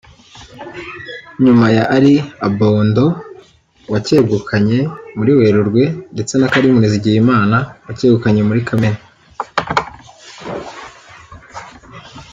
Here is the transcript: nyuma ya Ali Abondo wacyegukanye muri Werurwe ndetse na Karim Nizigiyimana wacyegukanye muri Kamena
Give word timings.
nyuma 1.43 1.67
ya 1.77 1.83
Ali 1.95 2.15
Abondo 2.47 3.03
wacyegukanye 3.91 4.79
muri 5.17 5.31
Werurwe 5.39 5.83
ndetse 6.13 6.33
na 6.37 6.51
Karim 6.53 6.73
Nizigiyimana 6.77 7.57
wacyegukanye 7.85 8.41
muri 8.49 8.61
Kamena 8.67 9.01